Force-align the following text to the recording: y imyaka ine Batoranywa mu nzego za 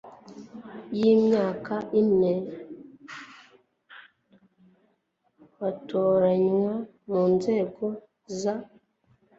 y 0.99 1.01
imyaka 1.13 1.73
ine 2.01 2.33
Batoranywa 5.59 6.75
mu 7.09 7.23
nzego 7.33 7.85
za 8.39 8.55